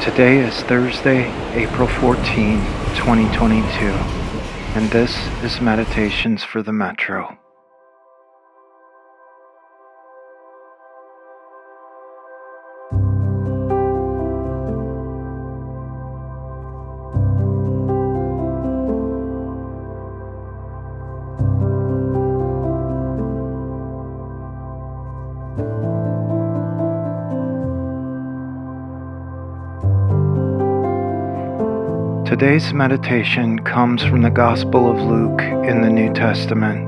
[0.00, 2.24] Today is Thursday, April 14,
[2.96, 3.84] 2022,
[4.74, 7.39] and this is Meditations for the Metro.
[32.30, 36.86] Today's meditation comes from the Gospel of Luke in the New Testament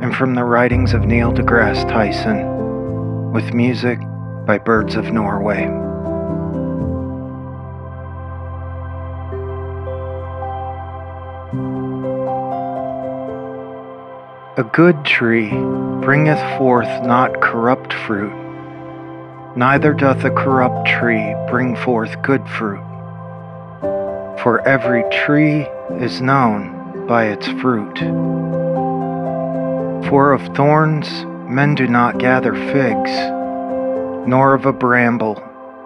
[0.00, 3.98] and from the writings of Neil deGrasse Tyson, with music
[4.46, 5.64] by Birds of Norway.
[14.56, 15.50] A good tree
[16.00, 18.32] bringeth forth not corrupt fruit,
[19.56, 22.89] neither doth a corrupt tree bring forth good fruit.
[24.42, 25.66] For every tree
[26.02, 27.98] is known by its fruit.
[30.08, 33.10] For of thorns men do not gather figs,
[34.26, 35.42] nor of a bramble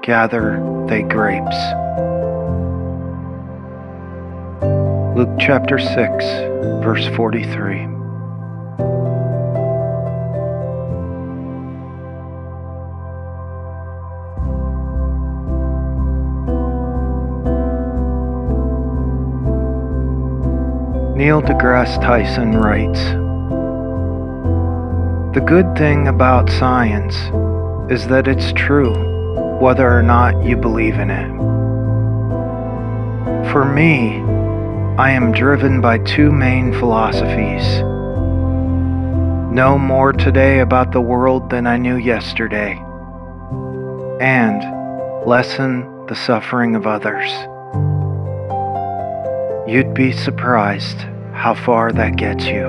[0.00, 1.56] gather they grapes.
[5.16, 6.24] Luke chapter 6,
[6.84, 7.95] verse 43.
[21.16, 23.00] Neil deGrasse Tyson writes
[25.34, 27.16] The good thing about science
[27.90, 28.92] is that it's true,
[29.58, 31.30] whether or not you believe in it.
[33.50, 34.18] For me,
[34.98, 37.80] I am driven by two main philosophies.
[39.50, 42.72] Know more today about the world than I knew yesterday,
[44.20, 47.32] and lessen the suffering of others.
[49.68, 50.98] You'd be surprised
[51.32, 52.68] how far that gets you.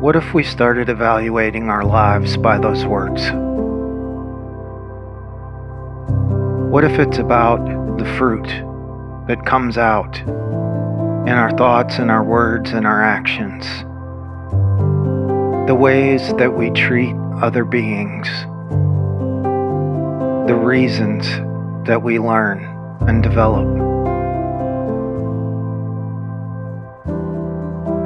[0.00, 3.30] What if we started evaluating our lives by those words?
[6.72, 7.64] What if it's about
[7.98, 8.48] the fruit
[9.28, 10.20] that comes out
[11.26, 13.66] in our thoughts and our words and our actions.
[15.66, 18.28] The ways that we treat other beings.
[20.46, 21.26] The reasons
[21.88, 22.64] that we learn
[23.08, 23.66] and develop.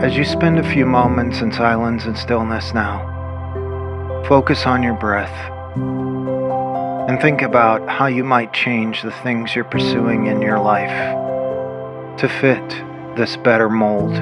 [0.03, 3.05] As you spend a few moments in silence and stillness now,
[4.27, 5.51] focus on your breath
[7.11, 10.89] and think about how you might change the things you're pursuing in your life
[12.17, 14.13] to fit this better mold,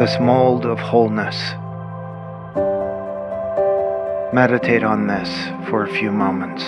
[0.00, 1.36] this mold of wholeness.
[4.32, 5.28] Meditate on this
[5.68, 6.64] for a few moments.